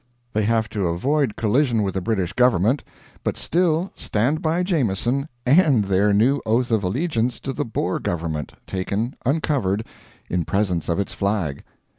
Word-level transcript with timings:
They 0.33 0.45
have 0.45 0.67
to 0.69 0.87
avoid 0.87 1.35
collision 1.35 1.83
with 1.83 1.93
the 1.93 2.01
British 2.01 2.33
government, 2.33 2.83
but 3.23 3.37
still 3.37 3.91
stand 3.93 4.41
by 4.41 4.63
Jameson 4.63 5.29
and 5.45 5.83
their 5.83 6.11
new 6.11 6.41
oath 6.43 6.71
of 6.71 6.83
allegiance 6.83 7.39
to 7.41 7.53
the 7.53 7.65
Boer 7.65 7.99
government, 7.99 8.53
taken, 8.65 9.15
uncovered, 9.27 9.85
in 10.27 10.43
presence 10.43 10.89
of 10.89 10.99
its 10.99 11.13
flag. 11.13 11.63